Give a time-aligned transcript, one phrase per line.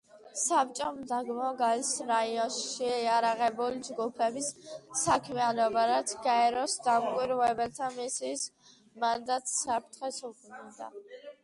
[0.43, 4.49] საბჭომ დაგმო გალის რაიონში შეიარაღებული ჯგუფების
[5.03, 8.49] საქმიანობა, რაც გაეროს დამკვირვებელთა მისიის
[9.07, 10.93] მანდატს საფრთხეს უქმნიდა.